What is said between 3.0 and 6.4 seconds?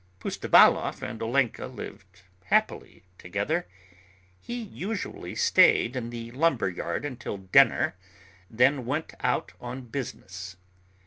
together. He usually stayed in the